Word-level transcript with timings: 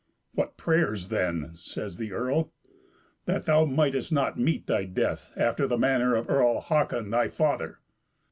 "What 0.31 0.57
prayers, 0.57 1.09
then?" 1.09 1.51
says 1.59 1.97
the 1.99 2.11
earl. 2.11 2.51
"That 3.25 3.45
thou 3.45 3.65
mightest 3.65 4.11
not 4.11 4.35
meet 4.35 4.65
thy 4.65 4.83
death 4.85 5.31
after 5.37 5.67
the 5.67 5.77
manner 5.77 6.15
of 6.15 6.27
Earl 6.27 6.59
Hakon, 6.61 7.11
thy 7.11 7.27
father." 7.27 7.77